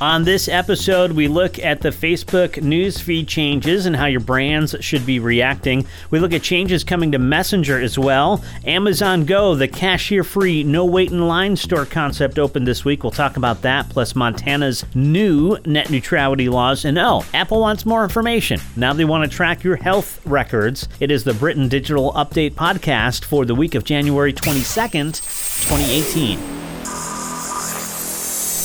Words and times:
On 0.00 0.24
this 0.24 0.48
episode, 0.48 1.12
we 1.12 1.28
look 1.28 1.58
at 1.58 1.82
the 1.82 1.90
Facebook 1.90 2.52
newsfeed 2.52 3.28
changes 3.28 3.84
and 3.84 3.94
how 3.94 4.06
your 4.06 4.20
brands 4.20 4.74
should 4.80 5.04
be 5.04 5.18
reacting. 5.18 5.84
We 6.10 6.18
look 6.20 6.32
at 6.32 6.42
changes 6.42 6.84
coming 6.84 7.12
to 7.12 7.18
Messenger 7.18 7.78
as 7.78 7.98
well. 7.98 8.42
Amazon 8.64 9.26
Go, 9.26 9.54
the 9.54 9.68
cashier 9.68 10.24
free, 10.24 10.64
no 10.64 10.86
wait 10.86 11.10
in 11.10 11.28
line 11.28 11.54
store 11.54 11.84
concept 11.84 12.38
opened 12.38 12.66
this 12.66 12.82
week. 12.82 13.02
We'll 13.02 13.10
talk 13.10 13.36
about 13.36 13.60
that, 13.60 13.90
plus 13.90 14.16
Montana's 14.16 14.86
new 14.94 15.58
net 15.66 15.90
neutrality 15.90 16.48
laws. 16.48 16.86
And 16.86 16.98
oh, 16.98 17.22
Apple 17.34 17.60
wants 17.60 17.84
more 17.84 18.02
information. 18.02 18.58
Now 18.76 18.94
they 18.94 19.04
want 19.04 19.30
to 19.30 19.36
track 19.36 19.62
your 19.62 19.76
health 19.76 20.24
records. 20.24 20.88
It 21.00 21.10
is 21.10 21.24
the 21.24 21.34
Britton 21.34 21.68
Digital 21.68 22.14
Update 22.14 22.52
podcast 22.52 23.26
for 23.26 23.44
the 23.44 23.54
week 23.54 23.74
of 23.74 23.84
January 23.84 24.32
22nd, 24.32 25.12
2018. 25.68 26.59